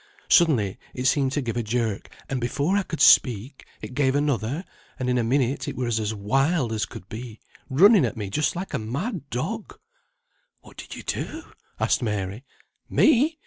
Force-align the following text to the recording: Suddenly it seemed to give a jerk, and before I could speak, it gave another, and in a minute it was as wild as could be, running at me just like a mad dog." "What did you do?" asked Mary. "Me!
Suddenly 0.29 0.79
it 0.95 1.05
seemed 1.05 1.31
to 1.33 1.43
give 1.43 1.55
a 1.55 1.61
jerk, 1.61 2.09
and 2.27 2.41
before 2.41 2.75
I 2.75 2.81
could 2.81 3.01
speak, 3.01 3.65
it 3.83 3.93
gave 3.93 4.15
another, 4.15 4.65
and 4.97 5.11
in 5.11 5.19
a 5.19 5.23
minute 5.23 5.67
it 5.67 5.75
was 5.75 5.99
as 5.99 6.11
wild 6.11 6.73
as 6.73 6.87
could 6.87 7.07
be, 7.07 7.39
running 7.69 8.03
at 8.03 8.17
me 8.17 8.31
just 8.31 8.55
like 8.55 8.73
a 8.73 8.79
mad 8.79 9.29
dog." 9.29 9.79
"What 10.61 10.77
did 10.77 10.95
you 10.95 11.03
do?" 11.03 11.43
asked 11.79 12.01
Mary. 12.01 12.43
"Me! 12.89 13.37